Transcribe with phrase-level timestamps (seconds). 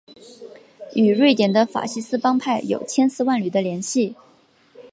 [0.95, 4.15] 与瑞典的法西斯帮派有千丝万缕的联系。